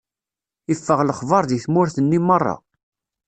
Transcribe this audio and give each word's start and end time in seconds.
Iffeɣ 0.73 0.99
lexbaṛ 1.03 1.43
di 1.45 1.59
tmurt-nni 1.63 2.19
meṛṛa. 2.27 2.55